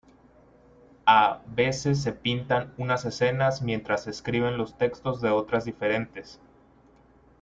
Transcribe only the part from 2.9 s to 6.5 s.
escenas mientras se escriben los textos de otras diferentes.